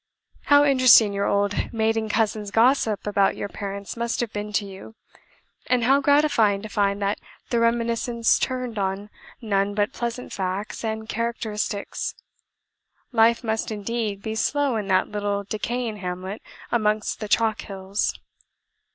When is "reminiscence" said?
7.59-8.39